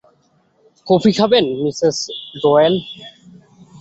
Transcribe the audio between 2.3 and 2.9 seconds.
Doyle?